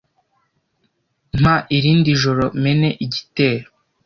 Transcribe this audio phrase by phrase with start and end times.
[1.39, 3.69] Mpa irindi joro mene igitero,